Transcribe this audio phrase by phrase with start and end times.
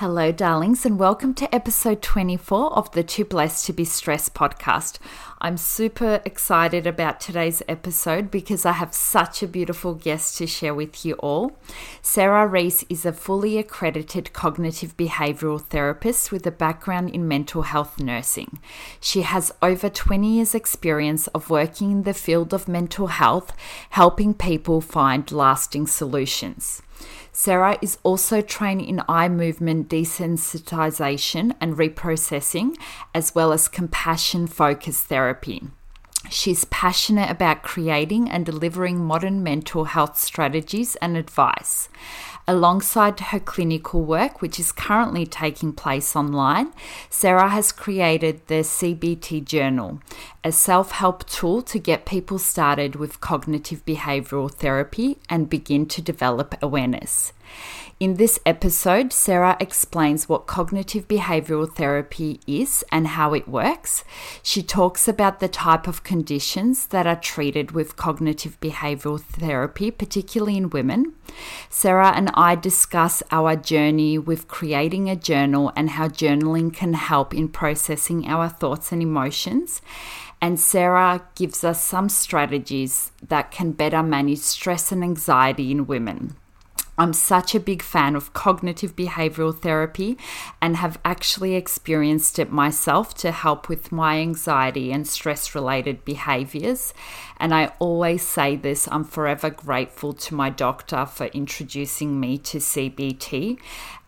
[0.00, 4.98] Hello, darlings, and welcome to episode 24 of the Too Blessed to Be Stressed podcast.
[5.42, 10.72] I'm super excited about today's episode because I have such a beautiful guest to share
[10.72, 11.58] with you all.
[12.00, 18.00] Sarah Rees is a fully accredited cognitive behavioral therapist with a background in mental health
[18.00, 18.58] nursing.
[19.02, 23.54] She has over 20 years' experience of working in the field of mental health,
[23.90, 26.80] helping people find lasting solutions.
[27.32, 32.76] Sarah is also trained in eye movement desensitization and reprocessing,
[33.14, 35.62] as well as compassion focused therapy.
[36.28, 41.88] She's passionate about creating and delivering modern mental health strategies and advice.
[42.50, 46.72] Alongside her clinical work, which is currently taking place online,
[47.08, 50.00] Sarah has created the CBT Journal,
[50.42, 56.02] a self help tool to get people started with cognitive behavioral therapy and begin to
[56.02, 57.32] develop awareness.
[58.00, 64.04] In this episode, Sarah explains what cognitive behavioral therapy is and how it works.
[64.42, 70.56] She talks about the type of conditions that are treated with cognitive behavioral therapy, particularly
[70.56, 71.12] in women.
[71.68, 77.34] Sarah and I discuss our journey with creating a journal and how journaling can help
[77.34, 79.82] in processing our thoughts and emotions.
[80.40, 86.36] And Sarah gives us some strategies that can better manage stress and anxiety in women.
[87.00, 90.18] I'm such a big fan of cognitive behavioral therapy
[90.60, 96.92] and have actually experienced it myself to help with my anxiety and stress related behaviors.
[97.38, 102.58] And I always say this I'm forever grateful to my doctor for introducing me to
[102.58, 103.58] CBT.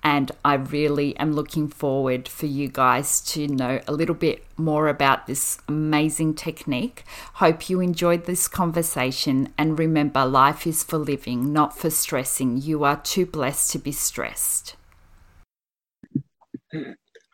[0.05, 4.89] And I really am looking forward for you guys to know a little bit more
[4.89, 7.05] about this amazing technique.
[7.35, 9.53] Hope you enjoyed this conversation.
[9.57, 12.61] And remember, life is for living, not for stressing.
[12.61, 14.75] You are too blessed to be stressed.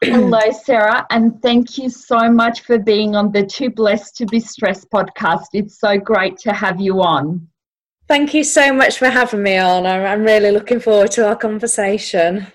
[0.03, 4.39] Hello, Sarah, and thank you so much for being on the Too Blessed to Be
[4.39, 5.47] Stressed podcast.
[5.55, 7.49] It's so great to have you on.
[8.07, 9.87] Thank you so much for having me on.
[9.87, 12.47] I'm really looking forward to our conversation.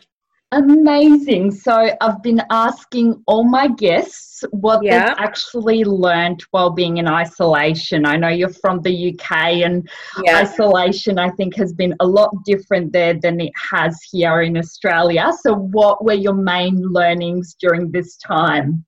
[0.54, 1.50] Amazing.
[1.50, 5.08] So I've been asking all my guests what yeah.
[5.08, 8.06] they've actually learned while being in isolation.
[8.06, 9.32] I know you're from the UK
[9.66, 9.90] and
[10.24, 10.38] yeah.
[10.38, 15.32] isolation I think has been a lot different there than it has here in Australia.
[15.42, 18.86] So what were your main learnings during this time?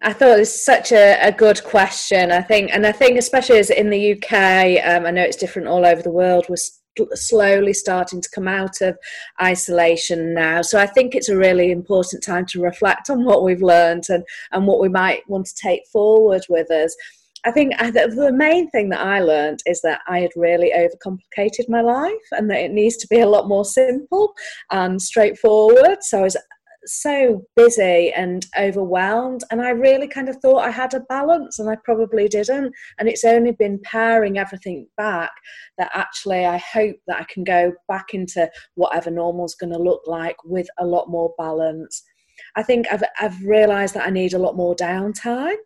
[0.00, 2.32] I thought it was such a, a good question.
[2.32, 5.68] I think, and I think especially as in the UK, um, I know it's different
[5.68, 6.46] all over the world.
[6.48, 6.80] Was
[7.14, 8.98] slowly starting to come out of
[9.40, 10.62] isolation now.
[10.62, 14.24] So I think it's a really important time to reflect on what we've learned and,
[14.52, 16.94] and what we might want to take forward with us.
[17.46, 21.82] I think the main thing that I learned is that I had really overcomplicated my
[21.82, 24.32] life and that it needs to be a lot more simple
[24.70, 25.98] and straightforward.
[26.00, 26.38] So I was
[26.86, 31.68] so busy and overwhelmed and i really kind of thought i had a balance and
[31.68, 35.32] i probably didn't and it's only been paring everything back
[35.78, 39.78] that actually i hope that i can go back into whatever normal is going to
[39.78, 42.02] look like with a lot more balance
[42.56, 45.56] I think I've, I've realised that I need a lot more downtime,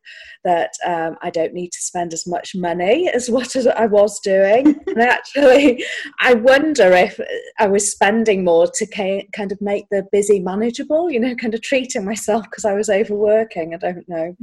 [0.44, 4.78] that um, I don't need to spend as much money as what I was doing.
[4.86, 5.84] and actually,
[6.20, 7.20] I wonder if
[7.58, 8.86] I was spending more to
[9.34, 12.88] kind of make the busy manageable, you know, kind of treating myself because I was
[12.88, 13.74] overworking.
[13.74, 14.36] I don't know.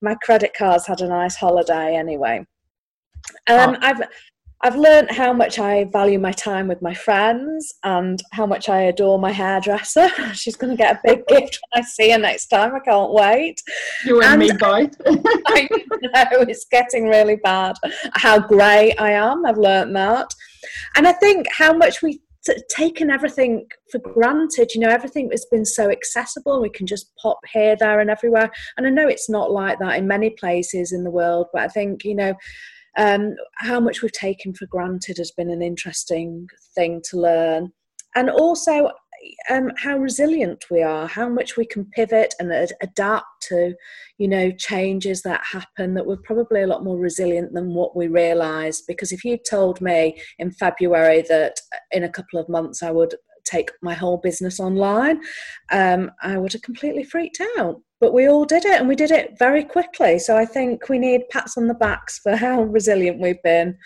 [0.00, 2.46] My credit cards had a nice holiday anyway.
[3.48, 3.78] Um, oh.
[3.80, 4.02] I've
[4.64, 8.82] I've learned how much I value my time with my friends and how much I
[8.82, 10.08] adore my hairdresser.
[10.34, 12.72] She's going to get a big gift when I see her next time.
[12.74, 13.60] I can't wait.
[14.04, 14.94] You and, and me both.
[16.14, 17.74] I know it's getting really bad.
[18.14, 19.44] How grey I am.
[19.44, 20.32] I've learned that,
[20.96, 22.20] and I think how much we
[22.68, 24.74] taken everything for granted.
[24.74, 26.60] You know, everything has been so accessible.
[26.60, 28.50] We can just pop here, there, and everywhere.
[28.76, 31.68] And I know it's not like that in many places in the world, but I
[31.68, 32.34] think, you know,
[32.96, 37.72] um, how much we've taken for granted has been an interesting thing to learn.
[38.14, 38.90] And also,
[39.50, 43.74] um, how resilient we are, how much we can pivot and ad- adapt to,
[44.18, 45.94] you know, changes that happen.
[45.94, 48.82] That we're probably a lot more resilient than what we realise.
[48.82, 51.56] Because if you told me in February that
[51.92, 53.14] in a couple of months I would
[53.44, 55.20] take my whole business online,
[55.70, 57.80] um, I would have completely freaked out.
[58.02, 60.18] But we all did it, and we did it very quickly.
[60.18, 63.78] So I think we need pats on the backs for how resilient we've been.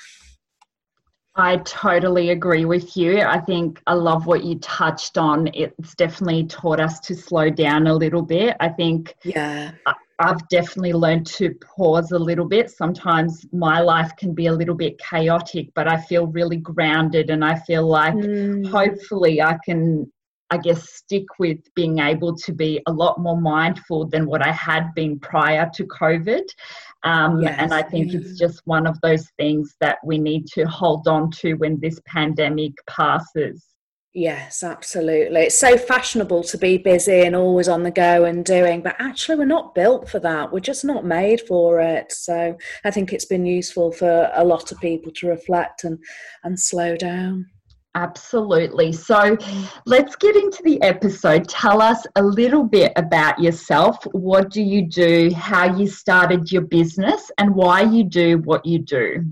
[1.34, 3.20] I totally agree with you.
[3.20, 5.50] I think I love what you touched on.
[5.52, 8.56] It's definitely taught us to slow down a little bit.
[8.58, 9.72] I think yeah.
[10.18, 12.70] I've definitely learned to pause a little bit.
[12.70, 17.44] Sometimes my life can be a little bit chaotic, but I feel really grounded and
[17.44, 18.66] I feel like mm.
[18.66, 20.10] hopefully I can
[20.50, 24.52] I guess, stick with being able to be a lot more mindful than what I
[24.52, 26.44] had been prior to COVID.
[27.02, 27.56] Um, yes.
[27.58, 31.30] And I think it's just one of those things that we need to hold on
[31.32, 33.64] to when this pandemic passes.
[34.14, 35.42] Yes, absolutely.
[35.42, 39.36] It's so fashionable to be busy and always on the go and doing, but actually,
[39.36, 40.50] we're not built for that.
[40.50, 42.12] We're just not made for it.
[42.12, 45.98] So I think it's been useful for a lot of people to reflect and,
[46.44, 47.44] and slow down.
[47.96, 48.92] Absolutely.
[48.92, 49.72] So mm.
[49.86, 51.48] let's get into the episode.
[51.48, 53.96] Tell us a little bit about yourself.
[54.12, 55.32] What do you do?
[55.34, 59.24] How you started your business and why you do what you do?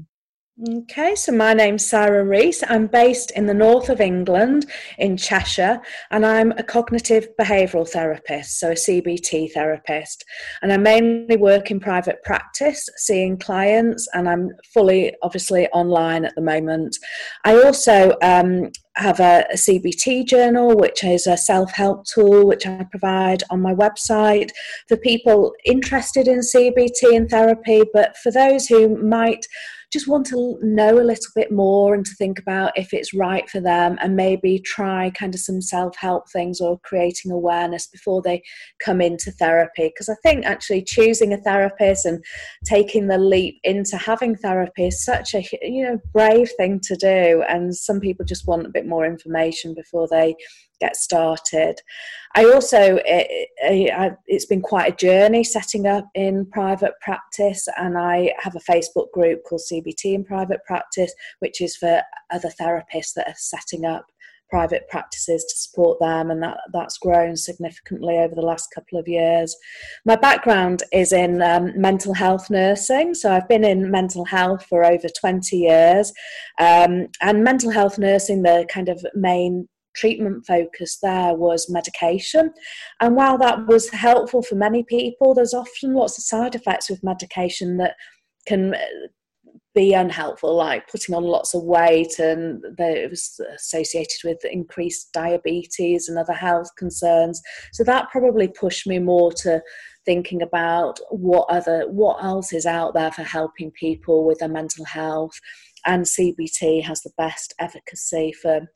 [0.62, 2.62] Okay, so my name's Sarah Rees.
[2.68, 4.66] I'm based in the north of England
[4.98, 5.80] in Cheshire,
[6.12, 10.24] and I'm a cognitive behavioural therapist, so a CBT therapist.
[10.62, 16.36] And I mainly work in private practice, seeing clients, and I'm fully, obviously, online at
[16.36, 16.96] the moment.
[17.44, 22.64] I also um, have a, a, CBT journal, which is a self help tool which
[22.64, 24.50] I provide on my website
[24.86, 29.44] for people interested in CBT and therapy, but for those who might
[29.94, 33.48] just want to know a little bit more and to think about if it's right
[33.48, 38.20] for them and maybe try kind of some self help things or creating awareness before
[38.20, 38.42] they
[38.80, 39.84] come into therapy.
[39.84, 42.24] Because I think actually choosing a therapist and
[42.66, 47.44] taking the leap into having therapy is such a you know brave thing to do,
[47.48, 50.34] and some people just want a bit more information before they
[50.80, 51.80] get started.
[52.36, 53.48] I also, it,
[54.26, 59.12] it's been quite a journey setting up in private practice, and I have a Facebook
[59.12, 64.06] group called CBT in Private Practice, which is for other therapists that are setting up
[64.50, 69.08] private practices to support them and that that's grown significantly over the last couple of
[69.08, 69.56] years
[70.04, 74.84] my background is in um, mental health nursing so i've been in mental health for
[74.84, 76.12] over 20 years
[76.60, 82.52] um, and mental health nursing the kind of main treatment focus there was medication.
[83.00, 87.04] And while that was helpful for many people, there's often lots of side effects with
[87.04, 87.94] medication that
[88.46, 88.78] can uh,
[89.74, 96.08] be unhelpful, like putting on lots of weight, and it was associated with increased diabetes
[96.08, 97.42] and other health concerns.
[97.72, 99.60] So that probably pushed me more to
[100.06, 104.84] thinking about what other what else is out there for helping people with their mental
[104.84, 105.38] health.
[105.86, 108.68] And CBT has the best efficacy for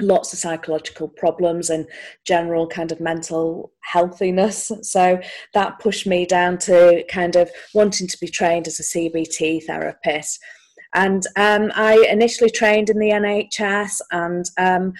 [0.00, 1.86] lots of psychological problems and
[2.24, 4.72] general kind of mental healthiness.
[4.82, 5.20] So
[5.54, 10.38] that pushed me down to kind of wanting to be trained as a CBT therapist.
[10.94, 14.92] And um, I initially trained in the NHS and um,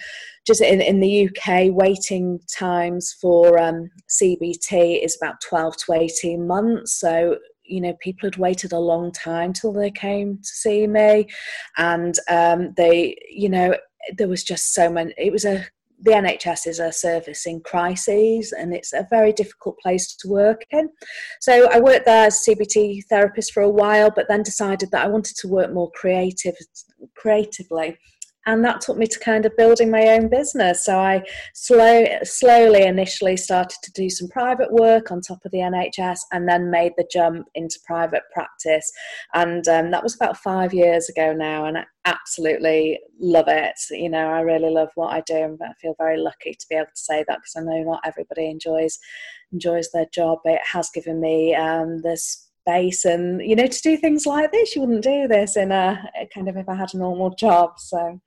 [0.47, 6.47] just in, in the UK, waiting times for um, CBT is about 12 to 18
[6.47, 6.93] months.
[6.93, 11.27] So you know people had waited a long time till they came to see me
[11.77, 13.73] and um, they you know
[14.17, 15.13] there was just so many.
[15.17, 15.65] It was a
[16.03, 20.63] the NHS is a service in crises and it's a very difficult place to work
[20.71, 20.89] in.
[21.39, 25.07] So I worked there as CBT therapist for a while, but then decided that I
[25.07, 26.55] wanted to work more creative,
[27.15, 27.97] creatively
[28.45, 30.85] and that took me to kind of building my own business.
[30.85, 35.59] So I slow, slowly initially started to do some private work on top of the
[35.59, 38.91] NHS and then made the jump into private practice.
[39.33, 43.75] And um, that was about five years ago now, and I absolutely love it.
[43.91, 46.75] You know, I really love what I do, and I feel very lucky to be
[46.75, 48.97] able to say that because I know not everybody enjoys
[49.51, 50.39] enjoys their job.
[50.45, 54.75] It has given me um, this space and you know to do things like this
[54.75, 55.99] you wouldn't do this in a
[56.31, 58.21] kind of if i had a normal job so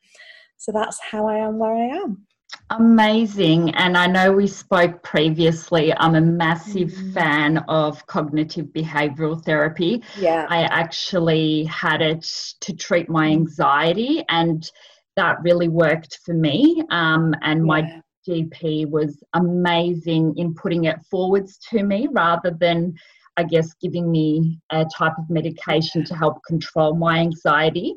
[0.65, 2.27] so that's how i am where i am
[2.71, 3.75] Amazing.
[3.75, 5.93] And I know we spoke previously.
[5.95, 7.13] I'm a massive mm-hmm.
[7.13, 10.03] fan of cognitive behavioral therapy.
[10.19, 10.47] Yeah.
[10.49, 12.23] I actually had it
[12.61, 14.69] to treat my anxiety and
[15.17, 16.83] that really worked for me.
[16.91, 17.65] Um, and yeah.
[17.65, 22.95] my GP was amazing in putting it forwards to me rather than,
[23.37, 27.95] I guess, giving me a type of medication to help control my anxiety.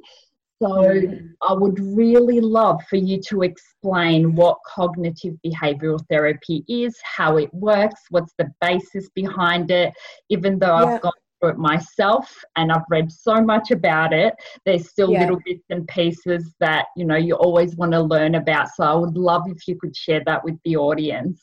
[0.61, 1.29] So mm.
[1.47, 7.53] I would really love for you to explain what cognitive behavioral therapy is, how it
[7.53, 9.93] works, what's the basis behind it,
[10.29, 10.95] even though yeah.
[10.95, 14.33] I've gone through it myself and I've read so much about it,
[14.65, 15.21] there's still yeah.
[15.21, 18.69] little bits and pieces that, you know, you always want to learn about.
[18.75, 21.39] So I would love if you could share that with the audience.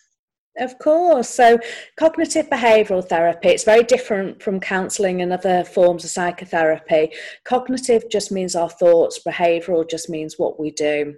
[0.58, 1.28] Of course.
[1.28, 1.58] So,
[1.98, 7.10] cognitive behavioral therapy, it's very different from counseling and other forms of psychotherapy.
[7.44, 11.14] Cognitive just means our thoughts, behavioral just means what we do.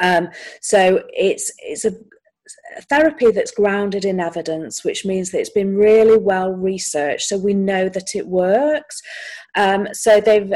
[0.00, 0.28] Um,
[0.60, 1.92] so, it's, it's a
[2.88, 7.54] therapy that's grounded in evidence, which means that it's been really well researched, so we
[7.54, 9.02] know that it works.
[9.56, 10.52] Um, so they've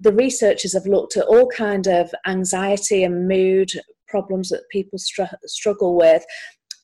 [0.00, 3.70] the researchers have looked at all kind of anxiety and mood
[4.08, 6.24] problems that people str- struggle with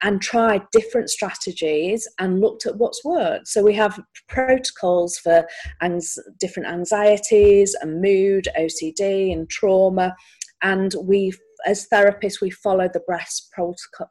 [0.02, 3.49] and tried different strategies and looked at what's worked.
[3.49, 5.47] So we have protocols for
[5.80, 10.14] ans- different anxieties and mood, OCD, and trauma,
[10.62, 11.32] and we
[11.66, 13.52] as therapists, we follow the breast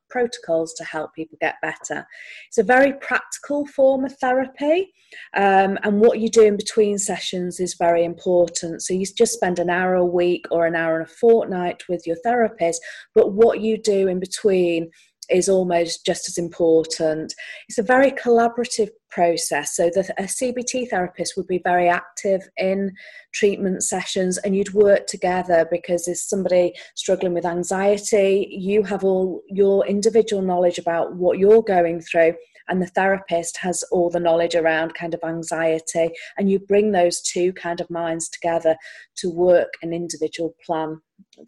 [0.09, 2.05] protocols to help people get better.
[2.47, 4.93] It's a very practical form of therapy,
[5.35, 8.81] um, and what you do in between sessions is very important.
[8.81, 12.05] So you just spend an hour a week or an hour and a fortnight with
[12.07, 12.81] your therapist,
[13.13, 14.89] but what you do in between
[15.31, 17.33] is almost just as important.
[17.67, 19.75] It's a very collaborative process.
[19.75, 22.93] So the, a CBT therapist would be very active in
[23.33, 29.41] treatment sessions and you'd work together because if somebody struggling with anxiety, you have all
[29.47, 32.33] your individual knowledge about what you're going through
[32.67, 37.21] and the therapist has all the knowledge around kind of anxiety and you bring those
[37.21, 38.75] two kind of minds together
[39.17, 40.99] to work an individual plan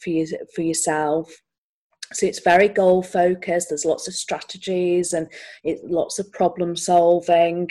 [0.02, 1.32] for you for yourself
[2.12, 5.28] so it's very goal focused there's lots of strategies and
[5.64, 7.70] it, lots of problem solving.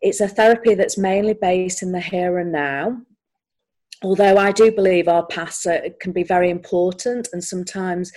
[0.00, 2.98] It's a therapy that's mainly based in the here and now
[4.02, 5.66] although i do believe our past
[6.00, 8.10] can be very important and sometimes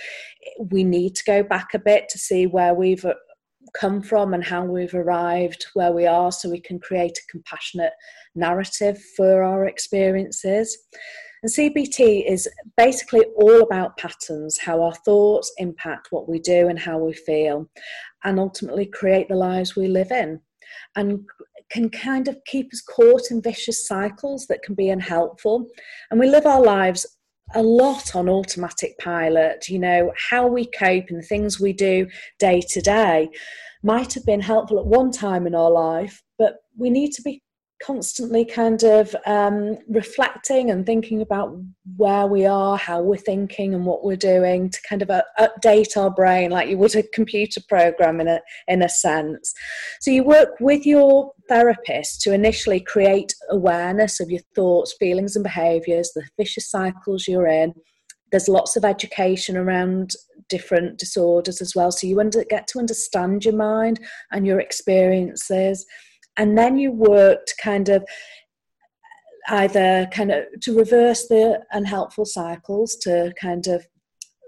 [0.70, 3.14] we need to go back a bit to see where we've uh,
[3.74, 7.92] come from and how we've arrived where we are so we can create a compassionate
[8.34, 10.78] narrative for our experiences
[11.44, 12.48] and CBT is
[12.78, 17.68] basically all about patterns, how our thoughts impact what we do and how we feel,
[18.24, 20.40] and ultimately create the lives we live in.
[20.96, 21.28] And
[21.70, 25.66] can kind of keep us caught in vicious cycles that can be unhelpful.
[26.10, 27.04] And we live our lives
[27.54, 32.06] a lot on automatic pilot, you know, how we cope and the things we do
[32.38, 33.28] day to day
[33.82, 37.42] might have been helpful at one time in our life, but we need to be
[37.84, 41.54] constantly kind of um, reflecting and thinking about
[41.96, 45.96] where we are, how we're thinking, and what we're doing to kind of uh, update
[45.96, 49.52] our brain like you would a computer program in a in a sense.
[50.00, 55.42] So you work with your therapist to initially create awareness of your thoughts, feelings, and
[55.42, 57.74] behaviours, the vicious cycles you're in.
[58.30, 60.12] There's lots of education around
[60.48, 64.00] different disorders as well, so you under, get to understand your mind
[64.32, 65.86] and your experiences
[66.36, 68.04] and then you worked kind of
[69.48, 73.86] either kind of to reverse the unhelpful cycles to kind of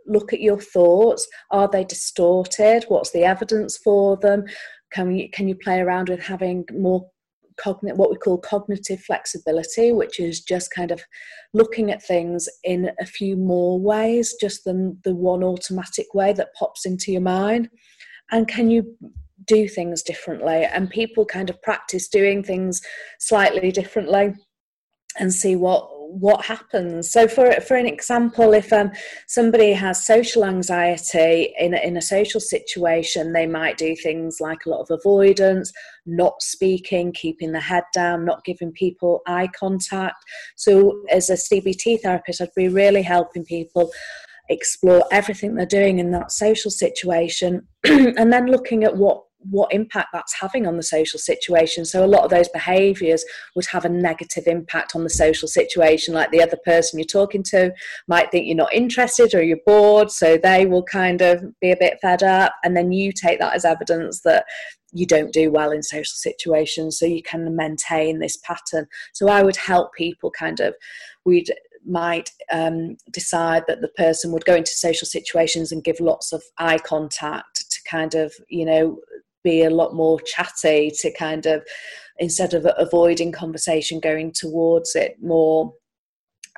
[0.06, 1.26] look at your thoughts.
[1.50, 2.84] Are they distorted?
[2.88, 4.44] What's the evidence for them?
[4.92, 7.10] Can you can you play around with having more
[7.58, 11.00] cognitive what we call cognitive flexibility which is just kind of
[11.54, 16.54] looking at things in a few more ways just than the one automatic way that
[16.54, 17.68] pops into your mind?
[18.30, 18.96] And can you
[19.46, 22.80] do things differently and people kind of practice doing things
[23.18, 24.34] slightly differently
[25.18, 27.10] and see what what happens.
[27.10, 28.92] So for for an example if um,
[29.26, 34.70] somebody has social anxiety in in a social situation they might do things like a
[34.70, 35.72] lot of avoidance
[36.06, 40.16] not speaking keeping the head down not giving people eye contact.
[40.54, 43.90] So as a cbt therapist i'd be really helping people
[44.48, 50.08] explore everything they're doing in that social situation and then looking at what what impact
[50.12, 51.84] that's having on the social situation.
[51.84, 53.24] So a lot of those behaviours
[53.54, 56.14] would have a negative impact on the social situation.
[56.14, 57.72] Like the other person you're talking to
[58.08, 61.76] might think you're not interested or you're bored, so they will kind of be a
[61.76, 64.44] bit fed up, and then you take that as evidence that
[64.92, 66.98] you don't do well in social situations.
[66.98, 68.86] So you can maintain this pattern.
[69.12, 70.74] So I would help people kind of
[71.24, 71.50] we'd
[71.86, 76.42] might um, decide that the person would go into social situations and give lots of
[76.58, 78.98] eye contact to kind of you know
[79.46, 81.62] be a lot more chatty to kind of
[82.18, 85.72] instead of avoiding conversation going towards it more.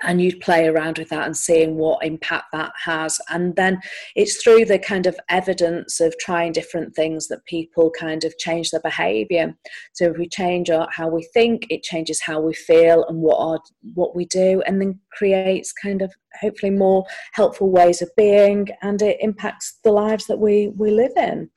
[0.04, 3.20] And you'd play around with that and seeing what impact that has.
[3.30, 3.80] And then
[4.14, 8.70] it's through the kind of evidence of trying different things that people kind of change
[8.70, 9.56] their behavior
[9.94, 13.38] so if we change our, how we think it changes how we feel and what
[13.40, 13.58] our,
[13.94, 19.02] what we do and then creates kind of hopefully more helpful ways of being and
[19.02, 21.50] it impacts the lives that we we live in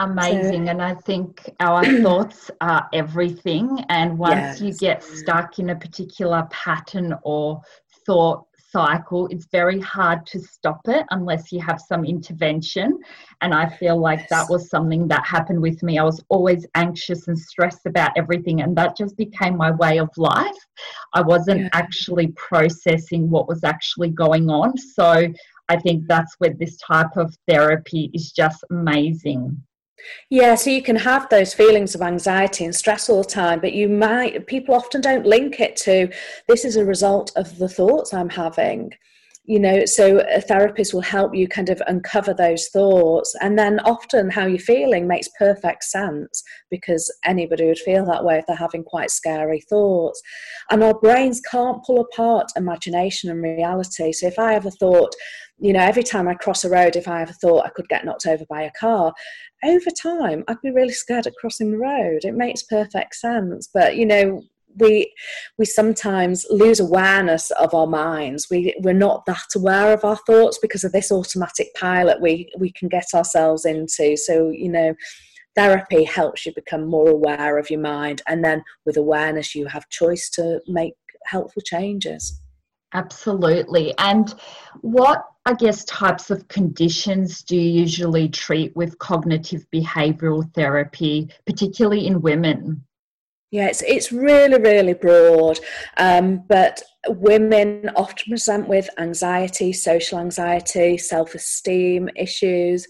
[0.00, 4.60] amazing so, and i think our thoughts are everything and once yes.
[4.60, 7.60] you get stuck in a particular pattern or
[8.06, 12.98] thought cycle it's very hard to stop it unless you have some intervention
[13.42, 14.30] and i feel like yes.
[14.30, 18.62] that was something that happened with me i was always anxious and stressed about everything
[18.62, 20.60] and that just became my way of life
[21.14, 21.68] i wasn't yeah.
[21.72, 25.26] actually processing what was actually going on so
[25.68, 29.60] i think that's where this type of therapy is just amazing
[30.30, 33.72] yeah, so you can have those feelings of anxiety and stress all the time, but
[33.72, 36.08] you might, people often don't link it to
[36.48, 38.92] this is a result of the thoughts I'm having.
[39.44, 43.34] You know, so a therapist will help you kind of uncover those thoughts.
[43.40, 48.38] And then often how you're feeling makes perfect sense because anybody would feel that way
[48.38, 50.22] if they're having quite scary thoughts.
[50.70, 54.12] And our brains can't pull apart imagination and reality.
[54.12, 55.12] So if I have a thought,
[55.58, 58.04] you know, every time I cross a road, if I ever thought I could get
[58.04, 59.12] knocked over by a car,
[59.64, 62.24] over time I'd be really scared at crossing the road.
[62.24, 63.68] It makes perfect sense.
[63.72, 64.42] But, you know,
[64.78, 65.12] we
[65.58, 68.46] we sometimes lose awareness of our minds.
[68.50, 72.70] We we're not that aware of our thoughts because of this automatic pilot we we
[72.72, 74.16] can get ourselves into.
[74.16, 74.94] So, you know,
[75.56, 79.88] therapy helps you become more aware of your mind and then with awareness you have
[79.88, 80.94] choice to make
[81.26, 82.40] helpful changes.
[82.92, 83.94] Absolutely.
[83.98, 84.34] And
[84.80, 92.06] what, I guess, types of conditions do you usually treat with cognitive behavioral therapy, particularly
[92.06, 92.84] in women?
[93.50, 95.58] Yeah, it's, it's really, really broad.
[95.96, 102.86] Um, but women often present with anxiety, social anxiety, self esteem issues,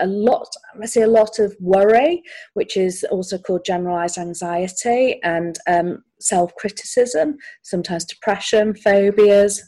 [0.00, 0.48] a lot
[0.82, 2.22] i see a lot of worry
[2.54, 9.62] which is also called generalized anxiety and um, self-criticism sometimes depression phobias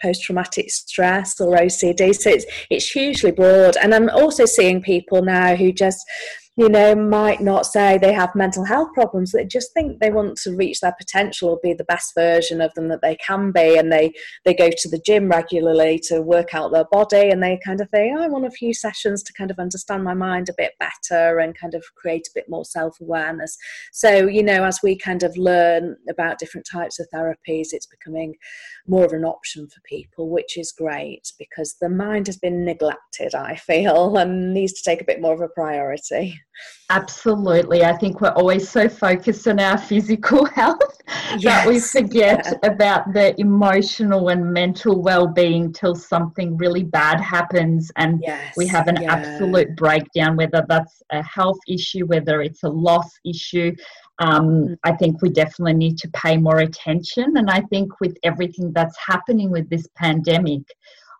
[0.00, 3.76] post-traumatic stress or ocd so it's, it's hugely broad.
[3.76, 6.04] And i'm also seeing people now who just
[6.58, 9.30] you know, might not say they have mental health problems.
[9.30, 12.74] They just think they want to reach their potential or be the best version of
[12.74, 13.78] them that they can be.
[13.78, 14.12] And they,
[14.44, 17.88] they go to the gym regularly to work out their body and they kind of
[17.90, 20.72] think, oh, I want a few sessions to kind of understand my mind a bit
[20.80, 23.56] better and kind of create a bit more self awareness.
[23.92, 28.34] So, you know, as we kind of learn about different types of therapies, it's becoming
[28.88, 33.36] more of an option for people, which is great because the mind has been neglected,
[33.36, 36.40] I feel, and needs to take a bit more of a priority.
[36.90, 37.84] Absolutely.
[37.84, 40.98] I think we're always so focused on our physical health
[41.36, 41.42] yes.
[41.42, 42.58] that we forget yeah.
[42.70, 48.54] about the emotional and mental well being till something really bad happens and yes.
[48.56, 49.12] we have an yeah.
[49.12, 53.74] absolute breakdown, whether that's a health issue, whether it's a loss issue.
[54.20, 54.76] Um, mm.
[54.82, 57.36] I think we definitely need to pay more attention.
[57.36, 60.62] And I think with everything that's happening with this pandemic,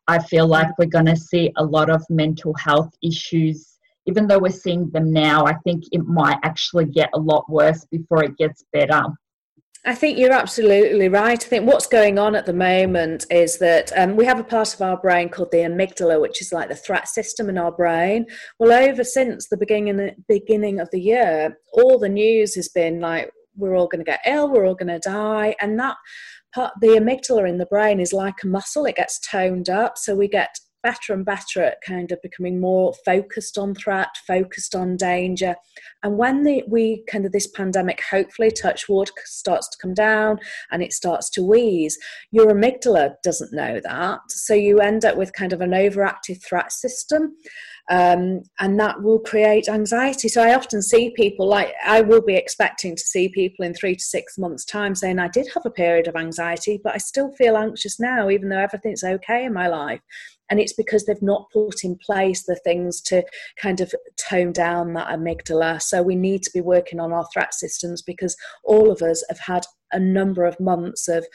[0.06, 3.77] I feel like we're going to see a lot of mental health issues
[4.08, 7.84] even though we're seeing them now, I think it might actually get a lot worse
[7.90, 9.02] before it gets better.
[9.84, 11.42] I think you're absolutely right.
[11.42, 14.74] I think what's going on at the moment is that um, we have a part
[14.74, 18.26] of our brain called the amygdala, which is like the threat system in our brain.
[18.58, 23.30] Well, over since the beginning beginning of the year, all the news has been like
[23.56, 25.96] we're all going to get ill, we're all going to die, and that
[26.54, 30.14] part, the amygdala in the brain is like a muscle; it gets toned up, so
[30.14, 34.96] we get better and better at kind of becoming more focused on threat, focused on
[34.96, 35.56] danger.
[36.02, 40.38] And when the, we kind of this pandemic, hopefully, touch wood, starts to come down
[40.70, 41.98] and it starts to ease,
[42.30, 44.20] your amygdala doesn't know that.
[44.28, 47.36] So you end up with kind of an overactive threat system.
[47.90, 50.28] Um, and that will create anxiety.
[50.28, 53.96] So I often see people like I will be expecting to see people in three
[53.96, 57.32] to six months' time saying, I did have a period of anxiety, but I still
[57.32, 60.00] feel anxious now, even though everything's okay in my life
[60.50, 63.22] and it's because they've not put in place the things to
[63.60, 65.80] kind of tone down that amygdala.
[65.82, 69.40] So we need to be working on our threat systems because all of us have
[69.40, 71.26] had a number of months of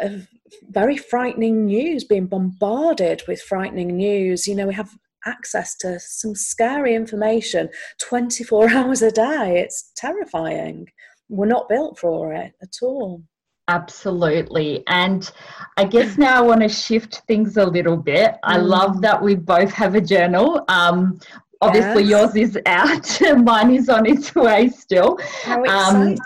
[0.00, 0.26] of
[0.70, 4.48] very frightening news being bombarded with frightening news.
[4.48, 7.68] You know we have access to some scary information
[8.00, 9.60] 24 hours a day.
[9.60, 10.86] It's terrifying.
[11.28, 13.22] We're not built for it at all
[13.70, 14.82] Absolutely.
[14.88, 15.30] And
[15.76, 18.34] I guess now I want to shift things a little bit.
[18.42, 18.66] I mm.
[18.66, 20.64] love that we both have a journal.
[20.68, 21.20] Um,
[21.60, 22.34] obviously, yes.
[22.34, 25.18] yours is out, mine is on its way still.
[25.46, 25.68] Um.
[25.68, 26.16] Um,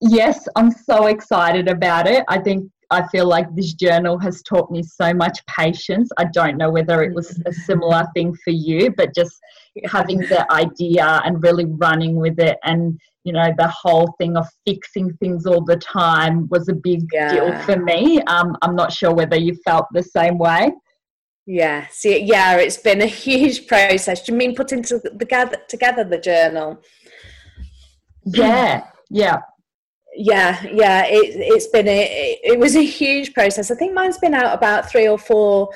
[0.00, 2.24] yes, I'm so excited about it.
[2.26, 6.10] I think I feel like this journal has taught me so much patience.
[6.18, 9.38] I don't know whether it was a similar thing for you, but just
[9.86, 14.46] having the idea and really running with it and you know the whole thing of
[14.66, 17.32] fixing things all the time was a big yeah.
[17.32, 18.20] deal for me.
[18.22, 20.72] Um, i'm not sure whether you felt the same way.
[21.46, 21.86] Yeah.
[21.90, 24.22] See yeah it's been a huge process.
[24.22, 26.80] Do you mean putting together together the journal?
[28.24, 29.40] Yeah yeah.
[30.16, 33.70] Yeah yeah it, it's been a it was a huge process.
[33.70, 35.70] I think mine's been out about three or four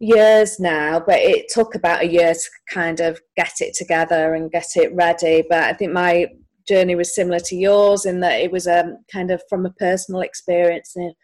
[0.00, 4.50] years now but it took about a year to kind of get it together and
[4.50, 5.44] get it ready.
[5.48, 6.26] But i think my
[6.68, 10.20] journey was similar to yours in that it was um, kind of from a personal
[10.20, 11.14] experience and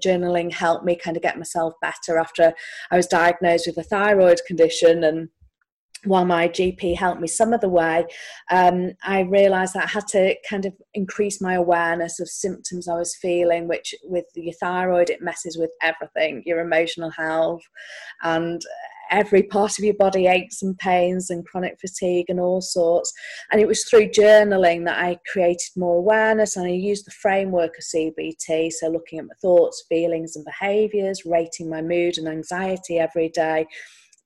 [0.00, 2.52] journaling helped me kind of get myself better after
[2.92, 5.04] i was diagnosed with a thyroid condition.
[5.04, 5.28] And
[6.04, 8.04] while my GP helped me some of the way,
[8.50, 12.98] um, I realised that I had to kind of increase my awareness of symptoms I
[12.98, 17.62] was feeling, which with your thyroid, it messes with everything your emotional health
[18.22, 18.60] and
[19.14, 23.12] every part of your body aches and pains and chronic fatigue and all sorts.
[23.50, 27.76] And it was through journaling that I created more awareness and I used the framework
[27.78, 32.98] of CBT, so looking at my thoughts, feelings, and behaviours, rating my mood and anxiety
[32.98, 33.66] every day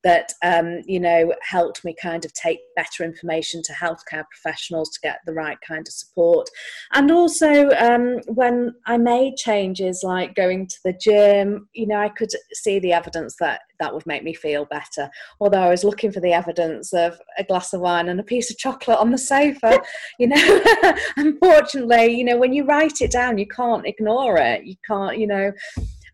[0.05, 5.01] that um, you know helped me kind of take better information to healthcare professionals to
[5.01, 6.49] get the right kind of support.
[6.93, 12.09] And also um, when i made changes like going to the gym you know i
[12.09, 15.11] could see the evidence that that would make me feel better.
[15.41, 18.51] Although i was looking for the evidence of a glass of wine and a piece
[18.51, 19.81] of chocolate on the sofa
[20.19, 20.63] you know
[21.17, 24.65] unfortunately you know when you write it down you can't ignore it.
[24.65, 25.53] You can't you know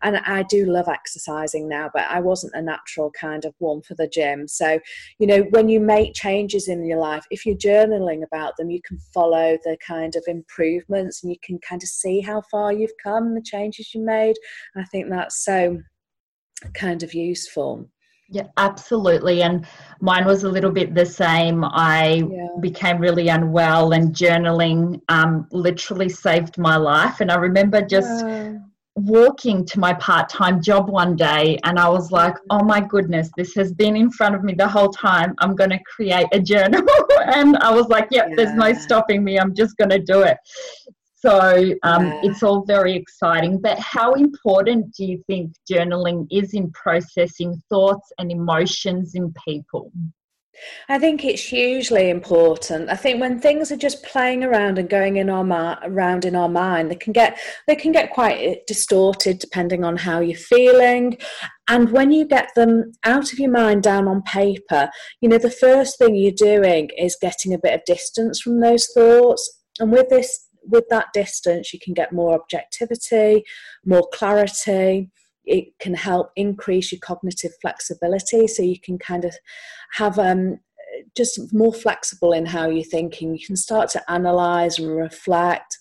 [0.01, 3.95] and I do love exercising now, but I wasn't a natural kind of one for
[3.95, 4.47] the gym.
[4.47, 4.79] So,
[5.19, 8.81] you know, when you make changes in your life, if you're journaling about them, you
[8.85, 12.97] can follow the kind of improvements and you can kind of see how far you've
[13.01, 14.35] come, the changes you made.
[14.75, 15.79] I think that's so
[16.73, 17.89] kind of useful.
[18.27, 19.43] Yeah, absolutely.
[19.43, 19.67] And
[20.01, 21.63] mine was a little bit the same.
[21.63, 22.47] I yeah.
[22.59, 27.21] became really unwell, and journaling um, literally saved my life.
[27.21, 28.25] And I remember just
[28.95, 33.29] walking to my part time job one day and I was like, oh my goodness,
[33.35, 35.35] this has been in front of me the whole time.
[35.39, 36.81] I'm going to create a journal.
[37.25, 38.35] and I was like, yep, yeah.
[38.37, 39.37] there's no stopping me.
[39.37, 40.37] I'm just going to do it.
[41.17, 42.21] So um, yeah.
[42.23, 43.59] it's all very exciting.
[43.59, 49.91] But how important do you think journaling is in processing thoughts and emotions in people?
[50.89, 52.89] I think it's hugely important.
[52.89, 56.35] I think when things are just playing around and going in our ma- around in
[56.35, 60.37] our mind, they can get they can get quite eh, distorted depending on how you're
[60.37, 61.17] feeling.
[61.67, 64.89] And when you get them out of your mind down on paper,
[65.21, 68.87] you know the first thing you're doing is getting a bit of distance from those
[68.93, 69.61] thoughts.
[69.79, 73.43] And with this, with that distance, you can get more objectivity,
[73.85, 75.09] more clarity
[75.45, 78.47] it can help increase your cognitive flexibility.
[78.47, 79.35] So you can kind of
[79.93, 80.59] have um,
[81.15, 83.35] just more flexible in how you're thinking.
[83.35, 85.79] You can start to analyze and reflect.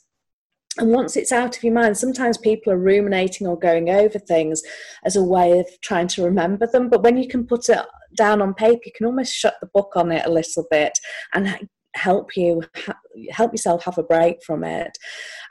[0.79, 4.63] And once it's out of your mind, sometimes people are ruminating or going over things
[5.05, 6.89] as a way of trying to remember them.
[6.89, 7.79] But when you can put it
[8.17, 10.99] down on paper, you can almost shut the book on it a little bit
[11.33, 12.63] and help you
[13.31, 14.99] help yourself have a break from it.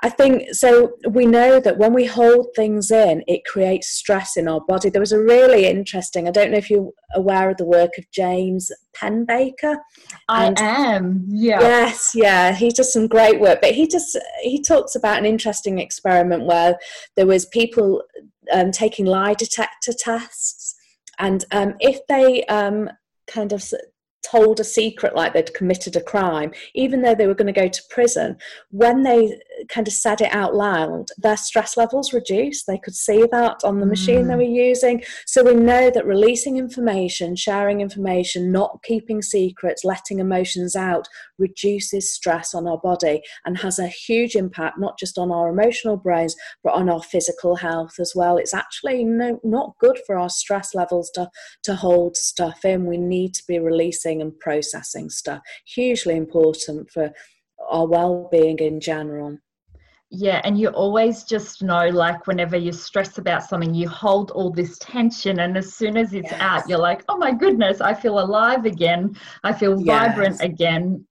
[0.02, 4.48] I think so we know that when we hold things in it creates stress in
[4.48, 4.90] our body.
[4.90, 8.10] There was a really interesting i don't know if you're aware of the work of
[8.12, 9.78] James Pennebaker.
[10.28, 11.62] I and, am yeah.
[11.62, 15.80] Yes yeah he does some great work but he just he talks about an interesting
[15.80, 16.78] experiment where
[17.16, 18.04] there was people
[18.52, 20.76] um, taking lie detector tests
[21.20, 22.90] and um, if they um,
[23.28, 23.64] kind of
[24.34, 27.68] told a secret like they'd committed a crime, even though they were going to go
[27.68, 28.36] to prison,
[28.72, 32.66] when they kind of said it out loud, their stress levels reduced.
[32.66, 34.28] They could see that on the machine mm.
[34.30, 35.04] they were using.
[35.28, 42.14] So we know that releasing information, sharing information, not keeping secrets, letting emotions out reduces
[42.14, 46.36] stress on our body and has a huge impact not just on our emotional brains
[46.64, 48.38] but on our physical health as well.
[48.38, 51.30] It's actually no, not good for our stress levels to,
[51.64, 52.86] to hold stuff in.
[52.86, 55.42] We need to be releasing and processing stuff.
[55.68, 57.12] Hugely important for
[57.70, 59.38] our well-being in general.
[60.16, 64.52] Yeah, and you always just know, like, whenever you're stressed about something, you hold all
[64.52, 66.40] this tension, and as soon as it's yes.
[66.40, 69.16] out, you're like, oh my goodness, I feel alive again.
[69.44, 69.88] I feel yes.
[69.88, 71.08] vibrant again.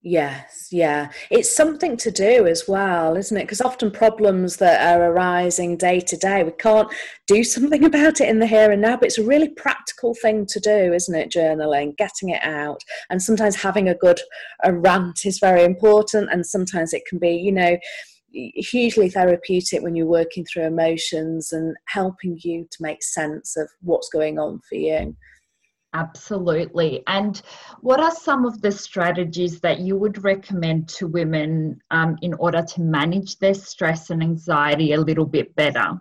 [0.00, 1.10] Yes, yeah.
[1.28, 3.42] It's something to do as well, isn't it?
[3.42, 6.88] Because often problems that are arising day to day, we can't
[7.26, 10.46] do something about it in the here and now, but it's a really practical thing
[10.46, 11.32] to do, isn't it?
[11.32, 12.80] Journaling, getting it out.
[13.10, 14.20] And sometimes having a good
[14.62, 17.76] a rant is very important, and sometimes it can be, you know,
[18.32, 24.10] hugely therapeutic when you're working through emotions and helping you to make sense of what's
[24.10, 25.16] going on for you.
[25.94, 27.02] Absolutely.
[27.06, 27.40] And
[27.80, 32.62] what are some of the strategies that you would recommend to women um, in order
[32.62, 35.98] to manage their stress and anxiety a little bit better?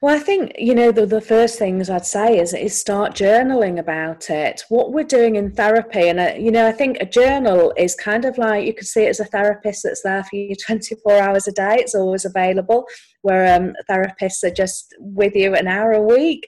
[0.00, 3.80] Well, I think you know the, the first things I'd say is is start journaling
[3.80, 4.62] about it.
[4.68, 8.24] What we're doing in therapy, and uh, you know, I think a journal is kind
[8.24, 11.18] of like you could see it as a therapist that's there for you twenty four
[11.18, 11.78] hours a day.
[11.80, 12.84] It's always available.
[13.22, 16.46] Where um, therapists are just with you an hour a week.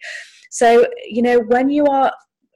[0.51, 2.13] So you know, when you are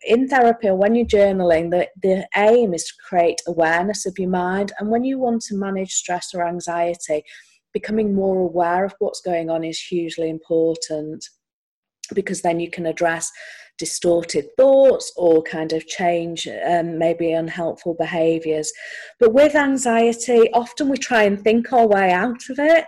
[0.07, 4.29] in therapy or when you're journaling, the, the aim is to create awareness of your
[4.29, 4.73] mind.
[4.79, 7.25] And when you want to manage stress or anxiety,
[7.73, 11.25] becoming more aware of what's going on is hugely important
[12.15, 13.33] because then you can address
[13.79, 18.73] distorted thoughts or kind of change um, maybe unhelpful behaviors.
[19.19, 22.87] But with anxiety, often we try and think our way out of it.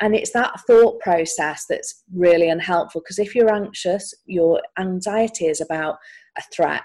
[0.00, 5.60] And it's that thought process that's really unhelpful because if you're anxious, your anxiety is
[5.60, 5.96] about
[6.36, 6.82] a threat.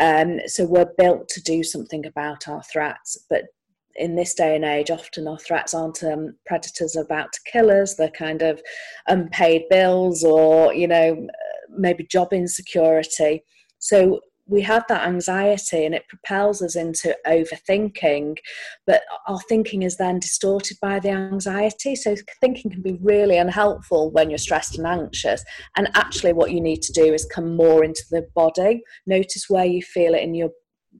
[0.00, 3.44] Um, so we're built to do something about our threats, but
[3.96, 7.96] in this day and age, often our threats aren't um, predators about to kill us.
[7.96, 8.62] They're kind of
[9.08, 11.26] unpaid bills or, you know,
[11.68, 13.44] maybe job insecurity.
[13.78, 18.36] So we have that anxiety and it propels us into overthinking,
[18.86, 21.94] but our thinking is then distorted by the anxiety.
[21.94, 25.44] So thinking can be really unhelpful when you're stressed and anxious.
[25.76, 28.82] And actually, what you need to do is come more into the body.
[29.06, 30.50] Notice where you feel it in your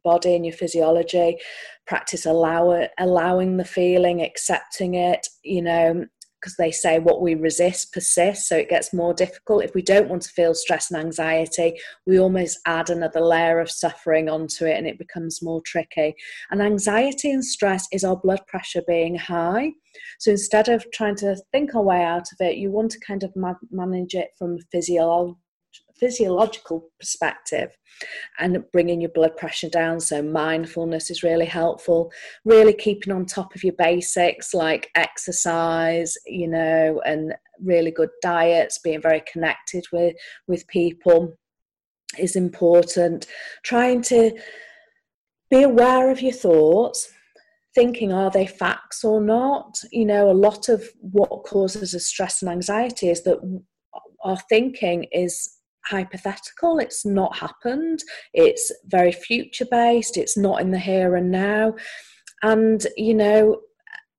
[0.04, 1.36] body and your physiology
[1.86, 6.06] practice allow allowing the feeling accepting it you know
[6.40, 9.64] because they say what we resist persists so it gets more difficult.
[9.64, 13.70] If we don't want to feel stress and anxiety we almost add another layer of
[13.70, 16.14] suffering onto it and it becomes more tricky.
[16.50, 19.72] And anxiety and stress is our blood pressure being high.
[20.18, 23.22] So instead of trying to think our way out of it you want to kind
[23.22, 25.49] of ma- manage it from physiology physiological
[26.98, 27.76] perspective
[28.38, 30.00] and bringing your blood pressure down.
[30.00, 32.10] So, mindfulness is really helpful.
[32.44, 38.78] Really keeping on top of your basics like exercise, you know, and really good diets,
[38.78, 41.34] being very connected with, with people
[42.18, 43.26] is important.
[43.62, 44.32] Trying to
[45.50, 47.12] be aware of your thoughts.
[47.72, 49.78] Thinking, are they facts or not?
[49.92, 53.38] You know, a lot of what causes us stress and anxiety is that
[54.24, 56.78] our thinking is hypothetical.
[56.78, 58.00] It's not happened.
[58.34, 61.74] It's very future based it's not in the here and now.
[62.42, 63.60] And you know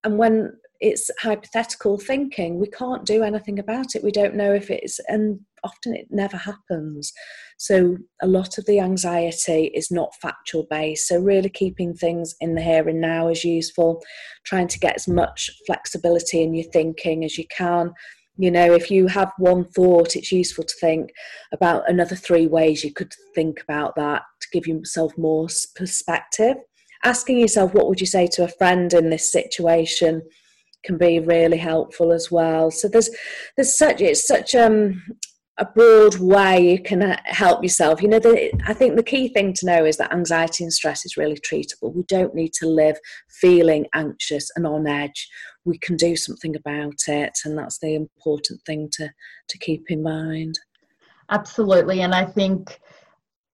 [0.04, 4.04] and when it's hypothetical thinking we can't do anything about it.
[4.04, 7.13] We don't know if it's and often it never happens.
[7.60, 12.56] So a lot of the anxiety is not factual based so really keeping things in
[12.56, 14.02] the here and now is useful.
[14.43, 17.93] Trying to get as much flexibility in your thinking as you can
[18.41, 21.12] you know if you have one thought it's useful to think
[21.54, 26.58] about another three ways you could think about that to give yourself more perspective
[27.04, 30.21] asking yourself what would you say to a friend in this situation
[30.84, 33.12] can be really helpful as well so there's
[33.56, 34.99] there's such it's such um
[35.58, 38.01] a broad way you can uh, help yourself.
[38.01, 41.06] You know, the, I think the key thing to know is that anxiety and stress
[41.06, 41.93] is really treatable.
[41.93, 42.97] We don't need to live
[43.30, 45.30] feeling anxious and on edge.
[45.65, 49.10] We can do something about it, and that's the important thing to
[49.50, 50.60] to keep in mind.
[51.30, 52.80] Absolutely, and I think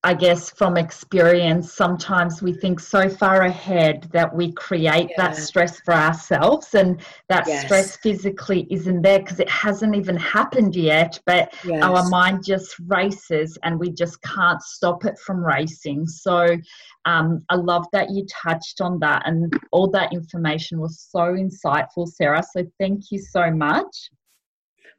[0.08, 5.18] I guess from experience, sometimes we think so far ahead that we create yeah.
[5.18, 7.66] that stress for ourselves, and that yes.
[7.66, 11.20] stress physically isn't there because it hasn't even happened yet.
[11.26, 11.84] But yes.
[11.84, 16.08] our mind just races, and we just can't stop it from racing.
[16.08, 16.56] So,
[17.04, 22.08] um, I love that you touched on that, and all that information was so insightful,
[22.08, 22.44] Sarah.
[22.56, 24.10] So, thank you so much.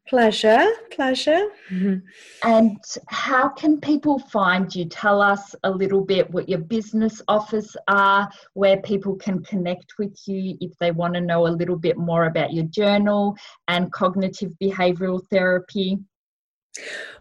[0.08, 1.48] Pleasure, pleasure.
[1.70, 1.96] Mm-hmm.
[2.42, 4.86] And how can people find you?
[4.86, 10.18] Tell us a little bit what your business offers are, where people can connect with
[10.26, 13.36] you if they want to know a little bit more about your journal
[13.68, 15.98] and cognitive behavioral therapy.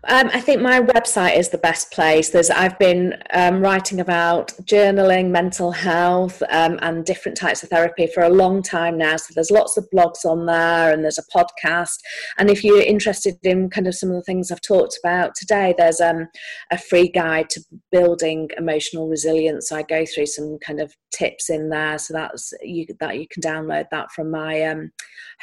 [0.09, 2.29] Um, I think my website is the best place.
[2.29, 8.07] There's I've been um, writing about journaling, mental health, um, and different types of therapy
[8.07, 9.17] for a long time now.
[9.17, 11.97] So there's lots of blogs on there, and there's a podcast.
[12.37, 15.73] And if you're interested in kind of some of the things I've talked about today,
[15.77, 16.27] there's um,
[16.71, 19.69] a free guide to building emotional resilience.
[19.69, 21.97] So I go through some kind of tips in there.
[21.97, 24.91] So that's you that you can download that from my um,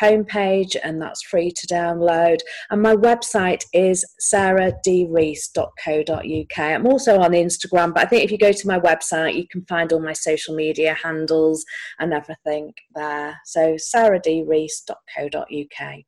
[0.00, 2.38] homepage, and that's free to download.
[2.70, 6.59] And my website is is sarahdrees.co.uk.
[6.59, 9.64] I'm also on Instagram, but I think if you go to my website, you can
[9.67, 11.64] find all my social media handles
[11.99, 13.40] and everything there.
[13.45, 16.05] So sarahdrees.co.uk.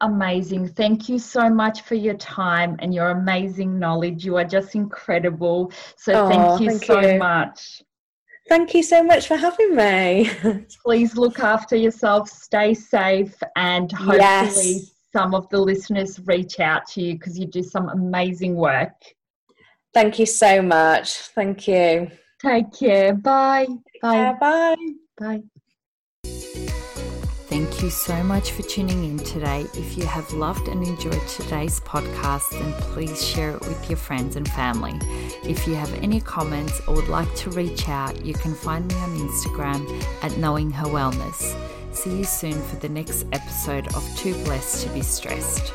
[0.00, 0.68] Amazing.
[0.68, 4.24] Thank you so much for your time and your amazing knowledge.
[4.24, 5.72] You are just incredible.
[5.96, 7.18] So oh, thank you thank so you.
[7.18, 7.82] much.
[8.48, 10.30] Thank you so much for having me.
[10.84, 14.97] Please look after yourself, stay safe, and hopefully yes.
[15.12, 18.92] Some of the listeners reach out to you because you do some amazing work.
[19.94, 21.12] Thank you so much.
[21.34, 22.10] Thank you.
[22.40, 23.14] Take care.
[23.14, 23.66] Bye.
[24.02, 24.34] Bye.
[24.38, 24.76] Bye.
[25.18, 25.42] Bye.
[27.48, 29.66] Thank you so much for tuning in today.
[29.74, 34.36] If you have loved and enjoyed today's podcast, then please share it with your friends
[34.36, 34.98] and family.
[35.42, 38.94] If you have any comments or would like to reach out, you can find me
[38.96, 41.77] on Instagram at Knowing Her Wellness.
[41.98, 45.72] See you soon for the next episode of Too Blessed to Be Stressed.